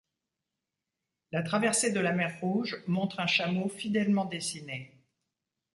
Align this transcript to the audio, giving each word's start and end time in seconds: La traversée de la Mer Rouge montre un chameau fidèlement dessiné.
La 1.31 1.43
traversée 1.43 1.91
de 1.91 1.99
la 1.99 2.11
Mer 2.11 2.39
Rouge 2.41 2.83
montre 2.87 3.19
un 3.19 3.27
chameau 3.27 3.69
fidèlement 3.69 4.25
dessiné. 4.25 4.97